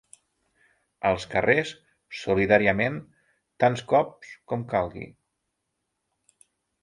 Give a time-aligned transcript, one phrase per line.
[1.09, 1.73] Als carrers,
[2.21, 2.97] solidàriament,
[3.65, 5.07] tants cop com calgui.